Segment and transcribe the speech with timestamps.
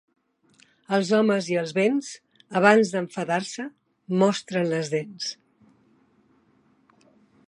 [0.95, 2.07] Els homes i els vents,
[2.61, 3.67] abans d'enfadar-se,
[4.23, 5.29] mostren les dents.